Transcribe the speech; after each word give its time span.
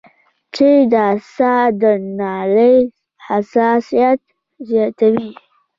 چې 0.55 0.69
د 0.93 0.95
ساه 1.35 1.65
د 1.81 1.83
نالۍ 2.17 2.77
حساسيت 3.25 4.19
زياتوي 4.67 5.31